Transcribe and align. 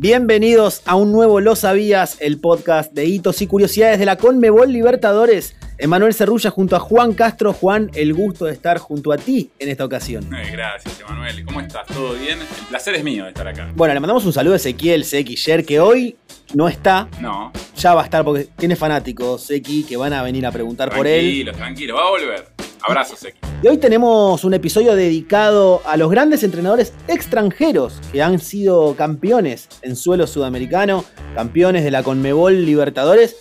Bienvenidos 0.00 0.82
a 0.86 0.94
un 0.94 1.10
nuevo 1.10 1.40
Lo 1.40 1.56
Sabías, 1.56 2.18
el 2.20 2.38
podcast 2.38 2.92
de 2.92 3.06
hitos 3.06 3.42
y 3.42 3.48
curiosidades 3.48 3.98
de 3.98 4.06
la 4.06 4.14
Conmebol 4.14 4.72
Libertadores. 4.72 5.56
Emanuel 5.76 6.14
Cerrulla 6.14 6.50
junto 6.50 6.76
a 6.76 6.78
Juan 6.78 7.14
Castro. 7.14 7.52
Juan, 7.52 7.90
el 7.94 8.14
gusto 8.14 8.44
de 8.44 8.52
estar 8.52 8.78
junto 8.78 9.10
a 9.10 9.16
ti 9.16 9.50
en 9.58 9.68
esta 9.70 9.84
ocasión. 9.84 10.22
Eh, 10.32 10.50
gracias, 10.52 11.00
Emanuel. 11.00 11.44
¿Cómo 11.44 11.60
estás? 11.60 11.88
¿Todo 11.88 12.12
bien? 12.12 12.38
El 12.38 12.66
placer 12.68 12.94
es 12.94 13.02
mío 13.02 13.24
de 13.24 13.30
estar 13.30 13.48
acá. 13.48 13.72
Bueno, 13.74 13.92
le 13.92 13.98
mandamos 13.98 14.24
un 14.24 14.32
saludo 14.32 14.54
a 14.54 14.58
Ezequiel 14.58 15.04
Sequiller, 15.04 15.66
que 15.66 15.80
hoy 15.80 16.16
no 16.54 16.68
está. 16.68 17.08
No. 17.20 17.52
Ya 17.76 17.92
va 17.92 18.02
a 18.02 18.04
estar 18.04 18.24
porque 18.24 18.48
tiene 18.56 18.76
fanáticos, 18.76 19.42
Seki, 19.42 19.82
que 19.82 19.96
van 19.96 20.12
a 20.12 20.22
venir 20.22 20.46
a 20.46 20.52
preguntar 20.52 20.94
por 20.94 21.08
él. 21.08 21.22
Tranquilo, 21.22 21.52
tranquilo. 21.54 21.94
Va 21.96 22.02
a 22.02 22.10
volver. 22.10 22.57
Abrazos, 22.86 23.18
Seki. 23.18 23.38
Y 23.62 23.68
hoy 23.68 23.78
tenemos 23.78 24.44
un 24.44 24.54
episodio 24.54 24.94
dedicado 24.94 25.82
a 25.84 25.96
los 25.96 26.10
grandes 26.10 26.42
entrenadores 26.42 26.92
extranjeros 27.08 28.00
que 28.12 28.22
han 28.22 28.38
sido 28.38 28.94
campeones 28.96 29.68
en 29.82 29.96
suelo 29.96 30.26
sudamericano, 30.26 31.04
campeones 31.34 31.84
de 31.84 31.90
la 31.90 32.02
Conmebol 32.02 32.64
Libertadores. 32.64 33.36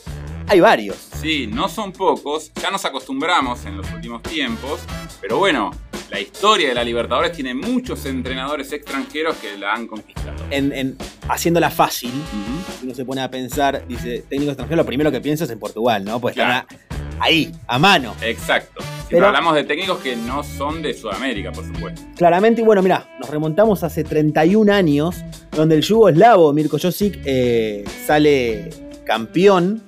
Hay 0.50 0.60
varios. 0.62 0.98
Sí, 1.22 1.46
no 1.48 1.68
son 1.70 1.92
pocos. 1.92 2.52
Ya 2.62 2.72
nos 2.72 2.86
acostumbramos 2.86 3.66
en 3.66 3.78
los 3.78 3.92
últimos 3.92 4.24
tiempos. 4.24 4.80
Pero 5.20 5.38
bueno, 5.40 5.72
la 6.10 6.20
historia 6.22 6.70
de 6.70 6.74
la 6.76 6.84
Libertadores 6.86 7.34
tiene 7.34 7.54
muchos 7.54 8.06
entrenadores 8.06 8.72
extranjeros 8.72 9.36
que 9.38 9.58
la 9.58 9.74
han 9.74 9.88
conquistado. 9.88 10.38
En, 10.50 10.72
en- 10.72 10.98
haciéndola 11.28 11.70
fácil, 11.70 12.12
uno 12.82 12.96
se 12.96 13.04
pone 13.04 13.22
a 13.22 13.30
pensar, 13.30 13.86
dice 13.88 14.24
técnico 14.30 14.52
extranjero, 14.52 14.78
lo 14.78 14.86
primero 14.86 15.12
que 15.12 15.20
piensa 15.20 15.44
es 15.44 15.50
en 15.50 15.60
Portugal, 15.60 16.06
¿no? 16.06 16.20
Pues 16.22 16.34
Claro. 16.36 16.66
están 16.70 16.80
a- 17.20 17.24
ahí, 17.26 17.52
a 17.68 17.78
mano. 17.78 18.16
Exacto. 18.22 18.82
Pero- 19.10 19.28
hablamos 19.28 19.56
de 19.56 19.64
técnicos 19.64 20.00
que 20.00 20.16
no 20.16 20.44
son 20.44 20.82
de 20.82 20.94
Sudamérica, 20.94 21.52
por 21.52 21.66
supuesto. 21.66 22.02
Claramente, 22.16 22.62
y 22.62 22.64
bueno, 22.66 22.82
mirá, 22.82 23.08
nos 23.20 23.30
remontamos 23.30 23.84
hace 23.84 24.04
31 24.04 24.72
años, 24.74 25.24
donde 25.52 25.76
el 25.76 25.82
yugoslavo 25.82 26.52
Mirko 26.54 26.78
Josic 26.82 27.20
eh, 27.26 27.84
sale 28.06 28.70
campeón 29.06 29.82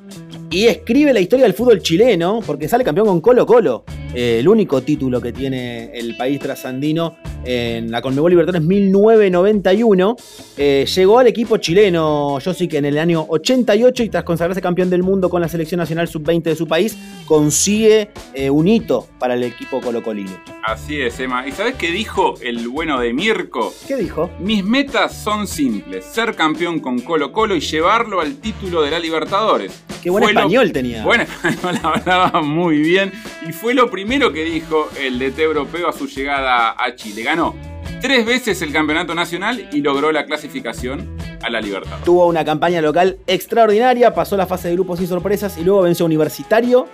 y 0.50 0.66
escribe 0.68 1.14
la 1.14 1.20
historia 1.20 1.46
del 1.46 1.54
fútbol 1.54 1.82
chileno, 1.82 2.40
porque 2.46 2.68
sale 2.68 2.84
campeón 2.84 3.08
con 3.08 3.22
Colo 3.22 3.46
Colo, 3.46 3.84
eh, 4.14 4.40
el 4.40 4.48
único 4.48 4.82
título 4.82 5.22
que 5.22 5.32
tiene 5.32 5.92
el 5.94 6.18
país 6.18 6.40
trasandino 6.40 7.18
en 7.44 7.92
la 7.92 8.02
Conmebol 8.02 8.32
Libertadores 8.32 8.68
1991. 8.68 10.16
Eh, 10.58 10.86
llegó 10.94 11.20
al 11.20 11.28
equipo 11.28 11.58
chileno 11.58 12.40
Josic 12.44 12.74
en 12.74 12.86
el 12.86 12.98
año 12.98 13.26
88 13.28 14.04
y 14.04 14.10
tras 14.10 14.24
consagrarse 14.24 14.62
campeón 14.62 14.90
del 14.90 15.04
mundo 15.04 15.30
con 15.30 15.42
la 15.42 15.48
selección 15.48 15.80
nacional 15.80 16.08
sub-20 16.08 16.44
de 16.44 16.56
su 16.56 16.68
país, 16.68 16.98
consigue 17.26 18.10
eh, 18.34 18.50
un 18.50 18.68
hito 18.68 19.08
para 19.20 19.36
el 19.36 19.44
equipo 19.44 19.80
colocolino. 19.82 20.32
Así 20.66 21.02
es, 21.02 21.20
Emma. 21.20 21.48
¿Y 21.48 21.52
sabes 21.52 21.76
qué 21.76 21.92
dijo 21.92 22.36
el 22.42 22.68
bueno 22.68 23.00
de 23.00 23.14
Mirko? 23.14 23.74
¿Qué 23.88 23.96
dijo? 23.96 24.30
Mis 24.40 24.64
metas 24.64 25.16
son 25.16 25.48
simples: 25.48 26.06
ser 26.06 26.36
campeón 26.36 26.80
con 26.80 27.00
Colo 27.00 27.32
Colo 27.32 27.56
y 27.56 27.62
llevarlo 27.62 28.22
al 28.22 28.36
título 28.36 28.82
de 28.82 28.92
la 28.92 29.00
Libertadores. 29.00 29.72
Qué 30.02 30.10
buen 30.10 30.24
lo- 30.24 30.30
español 30.30 30.72
tenía. 30.72 31.04
Buen 31.04 31.22
español, 31.44 31.80
hablaba 31.84 32.42
muy 32.42 32.78
bien. 32.80 33.12
Y 33.48 33.52
fue 33.52 33.74
lo 33.74 33.90
primero 33.90 34.32
que 34.32 34.44
dijo 34.44 34.90
el 35.00 35.20
DT 35.20 35.40
europeo 35.40 35.90
a 35.90 35.92
su 35.94 36.08
llegada 36.08 36.72
a 36.78 36.96
Chile. 36.96 37.24
Ganó 37.24 37.56
tres 38.02 38.26
veces 38.26 38.62
el 38.62 38.72
campeonato 38.72 39.14
nacional 39.14 39.68
y 39.74 39.82
logró 39.82 40.12
la 40.12 40.26
clasificación 40.26 41.18
a 41.44 41.50
la 41.50 41.60
Libertadores. 41.62 42.04
Tuvo 42.06 42.28
una 42.28 42.44
campaña 42.46 42.82
local 42.82 43.18
extraordinaria, 43.28 44.14
pasó 44.14 44.36
la 44.38 44.46
fase 44.46 44.70
de 44.70 44.74
grupos 44.76 45.00
sin 45.00 45.08
sorpresas 45.08 45.58
y 45.58 45.64
luego 45.64 45.82
venció 45.84 46.06
a 46.06 46.08
Universitario, 46.08 46.86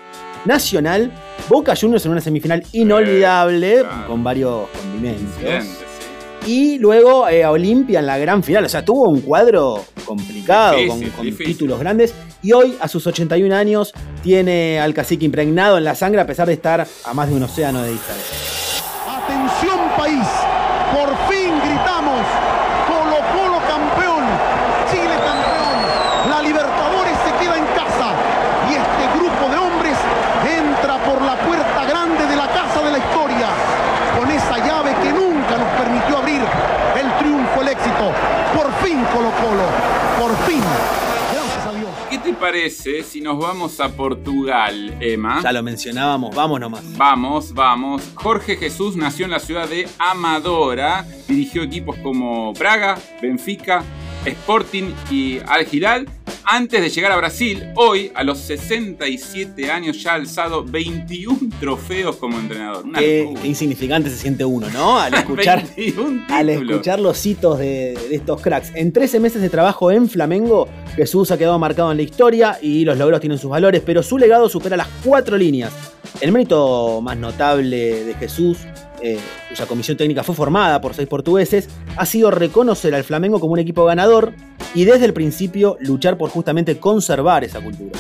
Nacional, 0.46 1.12
Boca 1.50 1.76
Juniors 1.76 2.06
en 2.06 2.12
una 2.12 2.22
semifinal 2.22 2.64
inolvidable 2.72 3.80
claro. 3.82 4.08
con 4.08 4.24
varios 4.24 4.68
condimentos. 4.70 5.34
Sí. 5.40 5.70
Y 6.48 6.78
luego 6.78 7.28
eh, 7.28 7.44
a 7.44 7.50
Olimpia 7.50 8.00
en 8.00 8.06
la 8.06 8.20
gran 8.20 8.44
final. 8.44 8.64
O 8.66 8.70
sea, 8.70 8.86
tuvo 8.86 9.10
un 9.10 9.22
cuadro 9.22 9.84
complicado 10.06 10.78
Difícil, 10.78 11.02
con, 11.10 11.10
con 11.18 11.26
difícil. 11.26 11.46
títulos 11.48 11.80
grandes. 11.80 12.14
Y 12.46 12.54
hoy, 12.54 12.78
a 12.80 12.88
sus 12.88 13.08
81 13.08 13.56
años, 13.56 13.92
tiene 14.22 14.80
al 14.80 14.94
cacique 14.94 15.26
impregnado 15.26 15.80
en 15.80 15.84
la 15.84 15.96
sangre 15.96 16.22
a 16.22 16.28
pesar 16.28 16.46
de 16.46 16.54
estar 16.54 16.86
a 17.04 17.14
más 17.16 17.28
de 17.28 17.34
un 17.34 17.42
océano 17.42 17.82
de 17.82 17.90
distancia. 17.90 18.38
Atención 19.10 19.80
país, 19.98 20.30
por 20.94 21.10
fin 21.26 21.58
gritamos, 21.66 22.22
Colo 22.86 23.18
Colo 23.34 23.58
campeón, 23.66 24.22
Chile 24.94 25.18
campeón, 25.26 26.30
la 26.30 26.44
Libertadores 26.44 27.18
se 27.26 27.34
queda 27.42 27.58
en 27.58 27.66
casa 27.74 28.14
y 28.70 28.78
este 28.78 29.18
grupo 29.18 29.50
de 29.50 29.58
hombres 29.58 29.98
entra 30.46 31.02
por 31.02 31.24
la 31.24 31.34
puerta 31.42 31.84
grande 31.90 32.28
de 32.28 32.36
la 32.36 32.46
casa 32.46 32.80
de 32.86 32.92
la 32.92 33.00
historia, 33.00 33.50
con 34.20 34.30
esa 34.30 34.58
llave 34.60 34.94
que 35.02 35.12
nunca 35.12 35.58
nos 35.58 35.82
permitió 35.82 36.20
abrir 36.20 36.42
el 36.94 37.10
triunfo, 37.18 37.64
el 37.64 37.70
éxito. 37.70 38.14
Por 38.54 38.72
fin 38.86 39.02
Colo 39.12 39.34
Colo, 39.42 39.66
por 40.22 40.38
fin. 40.46 40.62
Gracias 41.34 41.66
a 41.66 41.72
Dios. 41.72 41.90
¿Qué 42.10 42.18
te 42.20 42.25
parece 42.36 43.04
si 43.04 43.22
nos 43.22 43.40
vamos 43.40 43.80
a 43.80 43.90
Portugal, 43.90 44.98
Emma? 45.00 45.42
Ya 45.42 45.52
lo 45.52 45.64
mencionábamos, 45.64 46.36
vamos 46.36 46.60
nomás. 46.60 46.84
Vamos, 46.98 47.54
vamos. 47.54 48.04
Jorge 48.16 48.58
Jesús 48.58 48.96
nació 48.96 49.26
en 49.26 49.32
la 49.32 49.40
ciudad 49.40 49.68
de 49.68 49.88
Amadora. 49.98 51.06
Dirigió 51.28 51.64
equipos 51.64 51.98
como 51.98 52.54
Braga, 52.54 52.98
Benfica, 53.22 53.84
Sporting 54.26 54.94
y 55.10 55.40
Al 55.48 55.68
Hilal. 55.72 56.08
Antes 56.48 56.80
de 56.80 56.90
llegar 56.90 57.12
a 57.12 57.18
Brasil, 57.18 57.64
hoy, 57.76 58.12
a 58.14 58.24
los 58.24 58.38
67 58.38 59.72
años, 59.72 60.02
ya 60.02 60.12
ha 60.12 60.16
alzado 60.16 60.64
21 60.64 61.40
trofeos 61.60 62.18
como 62.18 62.40
entrenador. 62.40 62.86
Una 62.86 63.00
Qué, 63.00 63.28
insignificante 63.44 64.12
se 64.12 64.18
siente 64.18 64.46
uno, 64.46 64.70
¿no? 64.70 65.00
Al 65.00 65.14
escuchar 65.16 65.64
21 65.76 66.26
al 66.30 66.50
escuchar 66.50 67.00
los 67.00 67.26
hitos 67.26 67.58
de, 67.58 67.98
de 68.10 68.16
estos 68.16 68.42
cracks. 68.42 68.72
En 68.76 68.92
13 68.92 69.20
meses 69.20 69.42
de 69.42 69.50
trabajo 69.50 69.92
en 69.92 70.08
Flamengo, 70.08 70.68
Jesús 70.96 71.32
ha 71.32 71.38
quedado 71.38 71.58
marcado 71.58 71.92
en 71.92 71.98
la 71.98 72.04
historia 72.04 72.60
y 72.62 72.86
los 72.86 72.98
logros 72.98 73.22
tienen 73.22 73.40
sus 73.40 73.50
valores, 73.50 73.82
pero 73.84 74.04
su 74.04 74.20
legado 74.20 74.48
supera 74.48 74.78
las 74.78 74.88
cuatro 75.04 75.38
líneas. 75.38 75.74
El 76.22 76.32
mérito 76.32 77.02
más 77.02 77.18
notable 77.18 78.06
de 78.06 78.14
Jesús, 78.14 78.60
eh, 79.02 79.20
cuya 79.50 79.66
comisión 79.66 79.98
técnica 79.98 80.24
fue 80.24 80.36
formada 80.36 80.82
por 80.82 80.94
seis 80.94 81.08
portugueses, 81.08 81.70
ha 81.98 82.06
sido 82.06 82.32
reconocer 82.32 82.94
al 82.96 83.04
Flamengo 83.04 83.40
como 83.40 83.54
un 83.54 83.60
equipo 83.60 83.86
ganador 83.86 84.34
y 84.74 84.86
desde 84.86 85.06
el 85.06 85.14
principio 85.14 85.78
luchar 85.80 86.18
por 86.18 86.30
justamente 86.30 86.80
conservar 86.80 87.44
esa 87.44 87.62
cultura. 87.62 87.98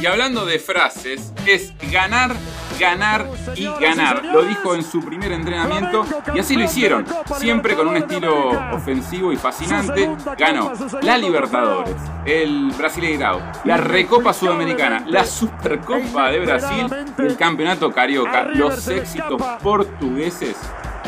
Y 0.00 0.06
hablando 0.06 0.46
de 0.46 0.58
frases, 0.58 1.32
es 1.46 1.72
ganar, 1.92 2.34
ganar 2.80 3.28
y 3.54 3.66
ganar. 3.80 4.24
Lo 4.24 4.42
dijo 4.42 4.74
en 4.74 4.82
su 4.82 5.04
primer 5.04 5.30
entrenamiento 5.32 6.04
y 6.34 6.38
así 6.40 6.56
lo 6.56 6.64
hicieron. 6.64 7.04
Siempre 7.38 7.76
con 7.76 7.86
un 7.86 7.96
estilo 7.96 8.50
ofensivo 8.72 9.32
y 9.32 9.36
fascinante. 9.36 10.10
Ganó 10.36 10.72
la 11.02 11.18
Libertadores, 11.18 11.94
el 12.24 12.72
Brasileirao, 12.76 13.40
la 13.64 13.76
Recopa 13.76 14.32
Sudamericana, 14.32 15.04
la 15.06 15.24
Supercopa 15.24 16.30
de 16.30 16.40
Brasil 16.40 16.86
el 17.18 17.36
Campeonato 17.36 17.90
Carioca. 17.90 18.44
Los 18.44 18.88
éxitos 18.88 19.40
portugueses 19.62 20.56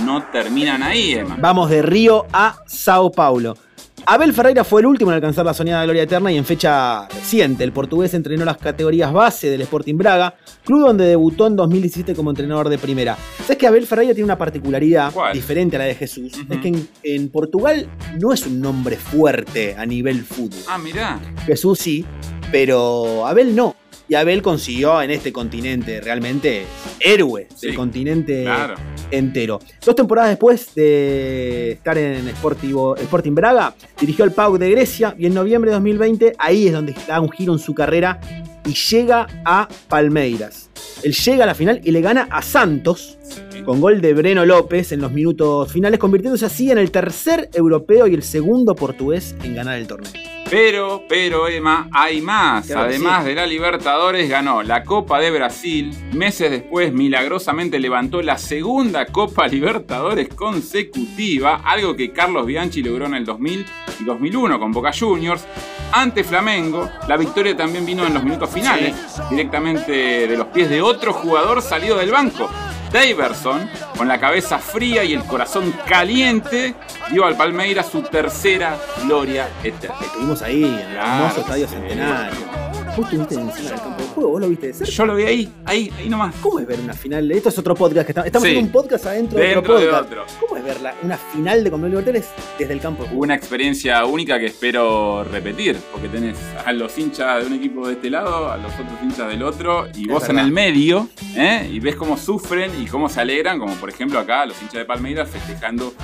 no 0.03 0.23
terminan 0.25 0.83
ahí, 0.83 1.15
Emma. 1.15 1.37
Vamos 1.39 1.71
de 1.71 1.83
Río 1.83 2.27
a 2.33 2.57
Sao 2.67 3.11
Paulo. 3.11 3.57
Abel 4.05 4.33
Ferreira 4.33 4.65
fue 4.65 4.81
el 4.81 4.87
último 4.87 5.11
en 5.11 5.15
alcanzar 5.17 5.45
la 5.47 5.55
soñada 5.55 5.85
gloria 5.85 6.03
eterna 6.03 6.33
y 6.33 6.37
en 6.37 6.45
fecha 6.45 7.07
reciente 7.09 7.63
el 7.63 7.73
portugués 7.73 8.13
entrenó 8.15 8.45
las 8.45 8.57
categorías 8.59 9.13
base 9.13 9.49
del 9.49 9.63
Sporting 9.63 9.97
Braga, 9.97 10.35
club 10.65 10.87
donde 10.87 11.05
debutó 11.07 11.47
en 11.47 11.55
2017 11.57 12.15
como 12.15 12.31
entrenador 12.31 12.69
de 12.69 12.79
primera. 12.79 13.17
¿Sabes 13.43 13.59
que 13.59 13.67
Abel 13.67 13.87
Ferreira 13.87 14.13
tiene 14.13 14.25
una 14.25 14.37
particularidad 14.39 15.13
¿Cuál? 15.13 15.33
diferente 15.33 15.77
a 15.77 15.79
la 15.81 15.85
de 15.87 15.95
Jesús? 15.95 16.33
Es 16.51 16.59
que 16.59 16.69
en, 16.69 16.89
en 17.05 17.29
Portugal 17.31 17.89
no 18.21 18.33
es 18.33 18.45
un 18.47 18.61
nombre 18.61 18.97
fuerte 18.97 19.77
a 19.79 19.87
nivel 19.87 20.25
fútbol. 20.25 20.61
Ah, 20.69 20.79
mirá. 20.79 21.21
Jesús 21.47 21.79
sí, 21.79 22.05
pero 22.51 23.27
Abel 23.27 23.55
no. 23.55 23.77
Y 24.13 24.15
Abel 24.15 24.43
consiguió 24.43 25.01
en 25.01 25.11
este 25.11 25.33
continente 25.33 25.99
realmente 26.03 26.67
héroe 27.01 27.49
Sí, 27.57 27.69
del 27.69 27.77
continente 27.77 28.43
Claro. 28.43 28.75
entero. 29.11 29.59
Dos 29.83 29.95
temporadas 29.95 30.29
después 30.29 30.75
de 30.75 31.73
estar 31.73 31.97
en 31.97 32.29
Sportivo, 32.37 32.95
Sporting 32.99 33.33
Braga, 33.35 33.75
dirigió 33.99 34.27
al 34.27 34.33
PAOK 34.33 34.59
de 34.59 34.71
Grecia 34.71 35.15
y 35.19 35.25
en 35.25 35.33
noviembre 35.33 35.71
de 35.71 35.77
2020 35.77 36.35
ahí 36.39 36.67
es 36.67 36.75
donde 36.75 36.95
da 37.09 37.23
un 37.23 37.31
giro 37.31 37.55
en 37.55 37.59
su 37.59 37.73
carrera 37.75 38.21
y 38.67 38.75
llega 38.75 39.27
a 39.47 39.67
Palmeiras. 39.89 40.69
Él 41.03 41.15
llega 41.15 41.45
a 41.45 41.47
la 41.47 41.55
final 41.55 41.81
y 41.83 41.91
le 41.91 42.03
gana 42.03 42.29
a 42.31 42.43
Santos 42.43 43.17
con 43.65 43.81
gol 43.81 44.03
de 44.03 44.13
Breno 44.13 44.45
López 44.45 44.93
en 44.93 45.01
los 45.01 45.11
minutos 45.11 45.73
finales, 45.73 45.99
convirtiéndose 45.99 46.45
así 46.45 46.71
en 46.71 46.77
el 46.77 46.91
tercer 46.91 47.49
europeo 47.55 48.07
y 48.09 48.13
el 48.13 48.23
segundo 48.23 48.75
portugués 48.75 49.35
en 49.43 49.55
ganar 49.55 49.79
el 49.79 49.87
torneo. 49.87 50.13
Pero, 50.53 51.05
pero, 51.09 51.49
Emma, 51.49 51.89
hay 51.91 52.21
más. 52.21 52.67
Claro 52.67 52.83
Además 52.83 53.23
sí. 53.23 53.31
de 53.31 53.35
la 53.37 53.47
Libertadores, 53.47 54.29
ganó 54.29 54.63
la 54.63 54.85
Copa 54.85 55.19
de 55.19 55.31
Brasil. 55.31 55.97
Meses 56.13 56.51
después, 56.51 56.93
milagrosamente 56.93 57.81
levantó 57.81 58.21
la 58.21 58.37
segunda 58.37 59.07
Copa 59.07 59.49
Libertadores 59.49 60.29
consecutiva, 60.29 61.63
algo 61.65 61.97
que 61.97 62.13
Carlos 62.13 62.45
Bianchi 62.45 62.83
logró 62.83 63.07
en 63.07 63.15
el 63.15 63.25
2000 63.25 63.65
y 64.01 64.05
2001 64.05 64.61
con 64.61 64.73
Boca 64.73 64.91
Juniors. 64.93 65.47
Ante 65.91 66.23
Flamengo, 66.23 66.87
la 67.09 67.17
victoria 67.17 67.57
también 67.57 67.87
vino 67.87 68.07
en 68.07 68.13
los 68.13 68.23
minutos 68.23 68.51
finales, 68.51 68.95
directamente 69.31 70.27
de 70.27 70.37
los 70.37 70.49
pies 70.49 70.69
de 70.69 70.83
otro 70.83 71.15
jugador 71.15 71.63
salido 71.63 71.97
del 71.97 72.11
banco. 72.11 72.51
Daverson, 72.93 73.69
con 73.97 74.07
la 74.07 74.21
cabeza 74.21 74.59
fría 74.59 75.03
y 75.05 75.15
el 75.15 75.25
corazón 75.25 75.73
caliente, 75.87 76.75
dio 77.11 77.25
al 77.25 77.37
Palmeiras 77.37 77.89
su 77.91 78.03
tercera 78.03 78.77
gloria 79.05 79.49
eterna. 79.65 79.97
Estuvimos 80.03 80.43
ahí 80.43 80.65
en 80.65 80.75
el 80.75 80.97
hermoso 80.97 81.41
estadio. 81.41 81.69
Centenario. 81.69 82.62
Vos 82.97 83.07
estuviste 83.11 83.35
encima 83.37 83.71
del 83.71 83.81
campo 83.81 84.03
de 84.03 84.09
juego, 84.09 84.31
vos 84.33 84.41
lo 84.43 84.49
viste 84.51 84.67
de 84.67 84.73
cerca. 84.75 84.93
Yo 84.93 85.07
lo 85.07 85.15
vi 85.15 85.23
ahí, 85.25 85.53
ahí, 85.65 85.91
ahí 85.99 86.09
nomás. 86.11 86.35
¿Cómo 86.43 86.59
es 86.59 86.67
ver 86.67 86.79
una 86.81 86.93
final? 86.93 87.31
Esto 87.33 87.49
es 87.49 87.59
otro 87.59 87.75
podcast 87.75 88.05
que 88.07 88.13
estamos, 88.13 88.27
estamos 88.27 88.47
Sí. 88.47 88.53
haciendo 88.55 88.67
un 88.67 88.73
podcast 88.73 89.07
adentro 89.07 89.39
de 89.39 89.57
otro 89.57 89.79
de 89.79 89.87
podcast. 89.87 90.05
otro. 90.07 90.25
¿Cómo 90.41 90.57
es 90.59 90.65
verla? 90.65 90.95
Una 91.03 91.17
final 91.17 91.65
de 91.65 91.71
Conmebol 91.71 91.91
Libertadores 91.91 92.29
desde 92.59 92.75
el 92.75 92.81
campo 92.81 93.03
de 93.05 93.09
juego. 93.09 93.23
Una 93.25 93.35
experiencia 93.35 94.05
única 94.05 94.39
que 94.39 94.47
espero 94.47 95.25
repetir, 95.25 95.79
porque 95.91 96.09
tenés 96.09 96.37
a 96.67 96.73
los 96.73 96.97
hinchas 96.99 97.41
de 97.41 97.47
un 97.47 97.55
equipo 97.55 97.87
de 97.87 97.95
este 97.95 98.11
lado, 98.11 98.51
a 98.53 98.59
los 98.59 98.73
otros 98.75 98.93
hinchas 99.03 99.29
del 99.29 99.43
otro, 99.43 99.87
y 99.97 100.03
Es 100.03 100.09
vos 100.09 100.29
en 100.29 100.39
el 100.39 100.53
medio, 100.53 101.09
¿eh? 101.35 101.69
y 101.73 101.81
ves 101.81 101.97
cómo 101.97 102.19
sufren 102.19 102.71
y 102.83 102.87
cómo 102.87 103.09
se 103.09 103.21
alegran, 103.23 103.59
como 103.59 103.75
por 103.77 103.89
ejemplo 103.89 104.19
acá 104.19 104.45
los 104.45 104.61
hinchas 104.61 104.75
de 104.81 104.85
Palmeiras 104.85 105.31
festejando 105.31 105.95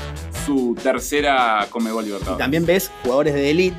su 0.47 0.75
tercera 0.83 1.67
Comebol 1.69 2.05
Y 2.05 2.07
Libertadores. 2.07 2.39
también 2.39 2.65
ves 2.65 2.91
jugadores 3.03 3.35
de 3.35 3.51
elite 3.51 3.77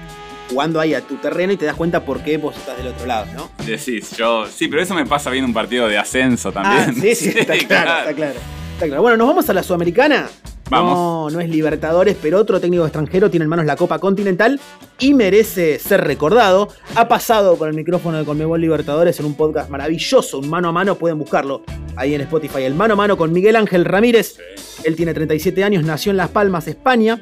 jugando 0.49 0.79
ahí 0.79 0.93
a 0.93 1.01
tu 1.01 1.15
terreno 1.17 1.53
y 1.53 1.57
te 1.57 1.65
das 1.65 1.75
cuenta 1.75 2.03
por 2.03 2.21
qué 2.21 2.37
vos 2.37 2.55
estás 2.57 2.77
del 2.77 2.87
otro 2.87 3.05
lado, 3.05 3.27
¿no? 3.35 3.49
Decís, 3.65 4.15
yo, 4.17 4.45
sí, 4.47 4.67
pero 4.67 4.81
eso 4.81 4.95
me 4.95 5.05
pasa 5.05 5.29
viendo 5.29 5.47
un 5.47 5.53
partido 5.53 5.87
de 5.87 5.97
ascenso 5.97 6.51
también. 6.51 6.89
Ah, 6.89 6.93
sí, 6.93 7.15
sí, 7.15 7.29
está 7.35 7.57
claro, 7.57 7.99
está 7.99 8.13
claro. 8.13 8.39
Está 8.73 8.87
claro. 8.87 9.01
Bueno, 9.01 9.17
nos 9.17 9.27
vamos 9.27 9.49
a 9.49 9.53
la 9.53 9.61
Sudamericana. 9.61 10.29
Vamos. 10.69 10.93
No, 10.93 11.29
no 11.31 11.39
es 11.41 11.49
Libertadores, 11.49 12.15
pero 12.21 12.37
otro 12.39 12.59
técnico 12.59 12.83
extranjero 12.83 13.29
tiene 13.29 13.43
en 13.43 13.49
manos 13.49 13.65
la 13.65 13.75
Copa 13.75 13.97
Continental 13.99 14.59
y 14.99 15.13
merece 15.13 15.79
ser 15.79 16.01
recordado. 16.01 16.69
Ha 16.95 17.07
pasado 17.07 17.55
por 17.55 17.69
el 17.69 17.73
micrófono 17.73 18.19
de 18.19 18.25
Conmebol 18.25 18.61
Libertadores 18.61 19.19
en 19.19 19.25
un 19.25 19.35
podcast 19.35 19.69
maravilloso, 19.69 20.39
un 20.39 20.49
mano 20.49 20.69
a 20.69 20.71
mano, 20.71 20.95
pueden 20.95 21.17
buscarlo 21.17 21.63
ahí 21.95 22.13
en 22.13 22.21
Spotify. 22.21 22.63
El 22.63 22.75
mano 22.75 22.93
a 22.93 22.97
mano 22.97 23.17
con 23.17 23.33
Miguel 23.33 23.55
Ángel 23.55 23.83
Ramírez. 23.83 24.37
Él 24.83 24.95
tiene 24.95 25.13
37 25.13 25.63
años, 25.63 25.83
nació 25.83 26.11
en 26.11 26.17
Las 26.17 26.29
Palmas, 26.29 26.67
España. 26.67 27.19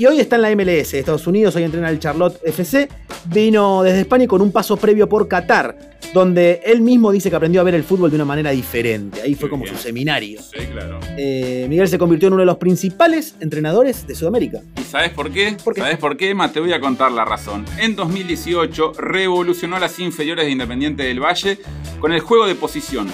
Y 0.00 0.06
hoy 0.06 0.18
está 0.18 0.36
en 0.36 0.42
la 0.42 0.56
MLS 0.56 0.92
de 0.92 1.00
Estados 1.00 1.26
Unidos, 1.26 1.54
hoy 1.56 1.62
entrena 1.62 1.90
el 1.90 1.98
Charlotte 1.98 2.40
FC. 2.42 2.88
Vino 3.26 3.82
desde 3.82 4.00
España 4.00 4.24
y 4.24 4.26
con 4.26 4.40
un 4.40 4.50
paso 4.50 4.78
previo 4.78 5.06
por 5.06 5.28
Qatar, 5.28 5.76
donde 6.14 6.62
él 6.64 6.80
mismo 6.80 7.12
dice 7.12 7.28
que 7.28 7.36
aprendió 7.36 7.60
a 7.60 7.64
ver 7.64 7.74
el 7.74 7.84
fútbol 7.84 8.08
de 8.08 8.16
una 8.16 8.24
manera 8.24 8.50
diferente. 8.50 9.20
Ahí 9.20 9.34
fue 9.34 9.50
como 9.50 9.64
bien. 9.64 9.76
su 9.76 9.82
seminario. 9.82 10.40
Sí, 10.40 10.64
claro. 10.72 11.00
Eh, 11.18 11.66
Miguel 11.68 11.86
se 11.86 11.98
convirtió 11.98 12.28
en 12.28 12.32
uno 12.32 12.40
de 12.40 12.46
los 12.46 12.56
principales 12.56 13.34
entrenadores 13.40 14.06
de 14.06 14.14
Sudamérica. 14.14 14.62
¿Y 14.80 14.84
sabes 14.84 15.10
por 15.10 15.30
qué? 15.30 15.54
¿Por 15.62 15.74
qué? 15.74 15.82
¿Sabes 15.82 15.98
por 15.98 16.16
qué, 16.16 16.30
Emma? 16.30 16.50
Te 16.50 16.60
voy 16.60 16.72
a 16.72 16.80
contar 16.80 17.12
la 17.12 17.26
razón. 17.26 17.66
En 17.78 17.94
2018 17.94 18.94
revolucionó 18.96 19.78
las 19.78 20.00
inferiores 20.00 20.46
de 20.46 20.50
Independiente 20.50 21.02
del 21.02 21.20
Valle 21.20 21.58
con 21.98 22.14
el 22.14 22.20
juego 22.20 22.46
de 22.46 22.54
posición. 22.54 23.06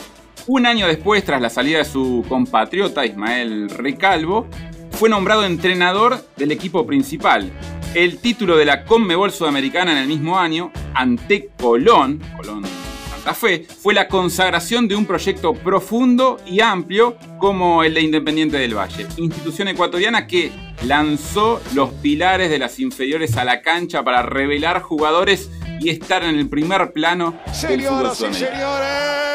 Un 0.47 0.65
año 0.67 0.87
después, 0.87 1.25
tras 1.25 1.43
la 1.43 1.50
salida 1.50 1.79
de 1.79 1.85
su 1.85 2.25
compatriota 2.29 3.05
Ismael 3.05 3.69
Recalvo, 3.71 4.47
fue 4.96 5.10
nombrado 5.10 5.44
entrenador 5.44 6.25
del 6.37 6.52
equipo 6.52 6.87
principal. 6.87 7.52
El 7.94 8.19
título 8.19 8.56
de 8.56 8.64
la 8.64 8.84
Conmebol 8.84 9.31
Sudamericana 9.31 9.93
en 9.93 9.98
el 9.98 10.08
mismo 10.08 10.38
año, 10.38 10.72
ante 10.94 11.50
Colón, 11.60 12.22
Colón 12.34 12.64
Santa 13.10 13.34
Fe, 13.34 13.64
fue 13.64 13.93
la 13.93 14.08
consagración 14.08 14.88
de 14.88 14.96
un 14.96 15.04
proyecto 15.04 15.52
profundo 15.52 16.38
y 16.46 16.60
amplio 16.60 17.19
como 17.38 17.84
el 17.84 17.93
de 17.93 18.00
Independiente 18.00 18.56
del 18.56 18.75
Valle, 18.75 19.06
institución 19.19 19.69
ecuatoriana 19.69 20.26
que 20.26 20.50
lanzó 20.82 21.60
los 21.75 21.90
pilares 21.90 22.48
de 22.48 22.58
las 22.58 22.78
inferiores 22.81 23.37
a 23.37 23.44
la 23.44 23.60
cancha 23.60 24.02
para 24.02 24.22
revelar 24.22 24.81
jugadores 24.81 25.50
y 25.78 25.90
estar 25.90 26.25
en 26.25 26.38
el 26.38 26.48
primer 26.48 26.93
plano 26.93 27.38
del 27.69 27.81
y 27.82 27.84
sudamericano. 27.84 29.25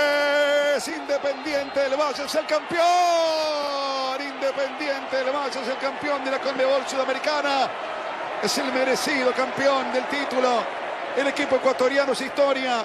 Independiente 0.88 1.80
del 1.80 1.96
Valle 1.96 2.24
es 2.26 2.36
el 2.36 2.46
campeón. 2.46 2.82
Independiente 4.20 5.18
del 5.18 5.32
Valle 5.32 5.62
es 5.62 5.68
el 5.68 5.78
campeón 5.78 6.24
de 6.26 6.32
la 6.32 6.40
Conmebol 6.40 6.88
Sudamericana. 6.88 7.70
Es 8.42 8.58
el 8.58 8.72
merecido 8.72 9.32
campeón 9.34 9.94
del 9.94 10.06
título. 10.06 10.64
El 11.16 11.28
equipo 11.28 11.58
ecuatoriano 11.58 12.14
es 12.14 12.22
historia. 12.22 12.84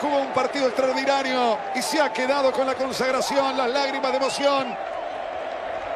Jugó 0.00 0.18
un 0.18 0.32
partido 0.32 0.66
extraordinario 0.66 1.58
y 1.74 1.82
se 1.82 2.00
ha 2.00 2.12
quedado 2.12 2.50
con 2.50 2.66
la 2.66 2.74
consagración, 2.74 3.56
las 3.56 3.70
lágrimas 3.70 4.10
de 4.10 4.16
emoción 4.16 4.76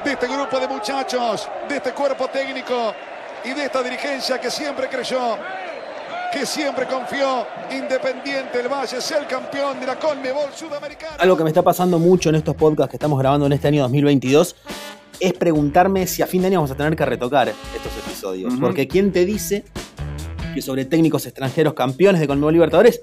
de 0.05 0.13
este 0.13 0.29
grupo 0.29 0.61
de 0.61 0.69
muchachos, 0.69 1.49
de 1.69 1.77
este 1.77 1.93
cuerpo 1.93 2.29
técnico 2.29 2.95
y 3.43 3.55
de 3.55 3.65
esta 3.65 3.83
dirigencia 3.83 4.39
que 4.39 4.51
siempre 4.51 4.89
creyó 4.89 5.39
que 6.35 6.47
siempre 6.47 6.87
confió 6.87 7.47
Independiente 7.71 8.59
del 8.59 8.69
Valle 8.69 8.99
es 8.99 9.11
el 9.13 9.25
campeón 9.27 9.79
de 9.79 9.87
la 9.87 9.97
Conmebol 9.97 10.51
Sudamericana. 10.53 11.15
Algo 11.19 11.37
que 11.37 11.45
me 11.45 11.51
está 11.51 11.63
pasando 11.63 12.01
mucho 12.01 12.29
en 12.29 12.35
estos 12.35 12.57
podcasts 12.57 12.91
que 12.91 12.97
estamos 12.97 13.19
grabando 13.21 13.47
en 13.47 13.53
este 13.53 13.69
año 13.69 13.83
2022 13.83 14.57
es 15.21 15.33
preguntarme 15.35 16.09
si 16.09 16.23
a 16.23 16.27
fin 16.27 16.43
de 16.43 16.49
año 16.49 16.59
vamos 16.59 16.73
a 16.73 16.75
tener 16.75 16.97
que 16.97 17.05
retocar 17.07 17.49
estos 17.49 17.93
episodios. 18.05 18.53
Porque 18.61 18.89
¿quién 18.89 19.13
te 19.13 19.25
dice 19.25 19.65
que 20.55 20.61
sobre 20.61 20.85
técnicos 20.85 21.25
extranjeros 21.27 21.75
campeones 21.75 22.21
de 22.21 22.27
Conmebol 22.27 22.53
Libertadores 22.53 23.03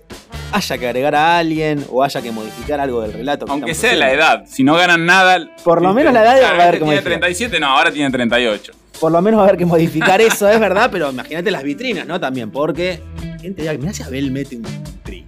haya 0.51 0.78
que 0.78 0.88
agregar 0.88 1.16
a 1.16 1.38
alguien 1.38 1.86
o 1.89 2.04
haya 2.04 2.22
que 2.22 2.31
modificar 2.33 2.81
algo 2.81 3.01
del 3.01 3.13
relato? 3.13 3.45
que 3.45 3.51
Aunque 3.54 3.74
sea 3.75 3.95
la 3.95 4.12
edad, 4.12 4.44
si 4.45 4.66
no 4.66 4.75
ganan 4.75 5.06
nada. 5.06 5.39
Por 5.63 5.81
lo 5.81 5.94
¿viste? 5.94 6.04
menos 6.04 6.13
la 6.13 6.24
edad 6.24 6.44
va 6.44 6.48
a 6.50 6.51
haber 6.51 6.66
este 6.66 6.72
que 6.72 6.78
tiene 6.80 6.95
modificar. 6.95 7.04
37, 7.22 7.60
no, 7.62 7.68
ahora 7.68 7.92
tiene 7.92 8.12
38. 8.12 8.74
Por 9.00 9.12
lo 9.12 9.19
menos 9.19 9.39
va 9.39 9.45
a 9.45 9.48
haber 9.48 9.57
que 9.57 9.66
modificar 9.66 10.22
eso, 10.22 10.48
es 10.48 10.60
verdad, 10.60 10.89
pero 10.92 11.10
imagínate 11.10 11.50
las 11.50 11.63
vitrinas, 11.63 12.06
¿no? 12.06 12.19
También, 12.19 12.51
porque. 12.51 13.01
¿Quién 13.41 13.55
te 13.55 13.61
diga? 13.63 13.73
Mirá 13.73 13.91
si 13.93 14.03
Abel 14.03 14.31
mete 14.31 14.55
un 14.55 14.63
tri. 15.03 15.25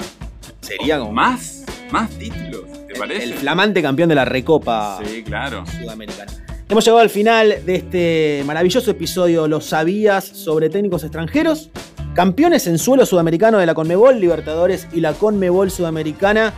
Sería 0.61 0.99
como. 0.99 1.11
¿Más? 1.11 1.63
¿Más 1.91 2.09
títulos? 2.11 2.61
¿Te 2.87 2.93
el- 2.93 2.99
parece? 2.99 3.23
El 3.25 3.33
flamante 3.33 3.81
campeón 3.81 4.09
de 4.09 4.15
la 4.15 4.25
Recopa 4.25 4.99
Sí, 5.05 5.23
claro. 5.23 5.63
Sudamericana. 5.65 6.31
Hemos 6.69 6.85
llegado 6.85 7.01
al 7.01 7.09
final 7.09 7.55
de 7.65 7.75
este 7.75 8.43
maravilloso 8.45 8.89
episodio 8.89 9.47
¿Lo 9.47 9.61
sabías 9.61 10.23
sobre 10.25 10.69
técnicos 10.69 11.03
extranjeros? 11.03 11.69
Campeones 12.15 12.67
en 12.67 12.77
suelo 12.77 13.05
sudamericano 13.05 13.57
de 13.57 13.65
la 13.65 13.73
Conmebol 13.73 14.19
Libertadores 14.19 14.87
y 14.93 14.99
la 15.01 15.13
Conmebol 15.13 15.69
Sudamericana. 15.71 16.53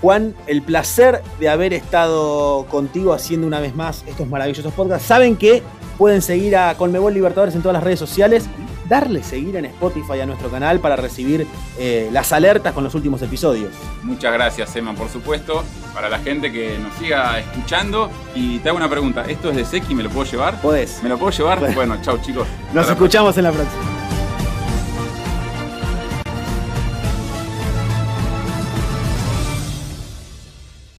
Juan, 0.00 0.34
el 0.46 0.62
placer 0.62 1.22
de 1.40 1.48
haber 1.48 1.72
estado 1.74 2.66
contigo 2.70 3.12
haciendo 3.12 3.46
una 3.46 3.60
vez 3.60 3.74
más 3.74 4.04
estos 4.06 4.28
maravillosos 4.28 4.72
podcasts. 4.72 5.06
Saben 5.06 5.36
que 5.36 5.62
pueden 5.98 6.22
seguir 6.22 6.56
a 6.56 6.74
Conmebol 6.76 7.12
Libertadores 7.12 7.54
en 7.54 7.62
todas 7.62 7.74
las 7.74 7.82
redes 7.84 7.98
sociales, 7.98 8.46
darle 8.88 9.22
seguir 9.22 9.56
en 9.56 9.66
Spotify 9.66 10.20
a 10.20 10.26
nuestro 10.26 10.50
canal 10.50 10.80
para 10.80 10.96
recibir 10.96 11.46
eh, 11.78 12.08
las 12.12 12.32
alertas 12.32 12.72
con 12.72 12.84
los 12.84 12.94
últimos 12.94 13.20
episodios. 13.22 13.72
Muchas 14.02 14.32
gracias, 14.32 14.74
Emma, 14.76 14.94
por 14.94 15.08
supuesto. 15.08 15.64
Para 15.94 16.08
la 16.08 16.18
gente 16.18 16.52
que 16.52 16.78
nos 16.78 16.94
siga 16.96 17.38
escuchando. 17.38 18.10
Y 18.34 18.58
te 18.58 18.68
hago 18.68 18.78
una 18.78 18.88
pregunta. 18.88 19.24
¿Esto 19.28 19.50
es 19.50 19.56
de 19.56 19.64
Seki? 19.64 19.94
¿Me 19.94 20.02
lo 20.02 20.10
puedo 20.10 20.30
llevar? 20.30 20.60
Podés. 20.60 21.02
¿Me 21.02 21.08
lo 21.08 21.18
puedo 21.18 21.32
llevar? 21.32 21.60
Bueno. 21.60 21.74
Bueno, 21.74 21.98
chau, 22.02 22.18
chicos. 22.20 22.46
Nos 22.72 22.88
escuchamos 22.88 23.36
en 23.36 23.44
la 23.44 23.52
próxima. 23.52 23.97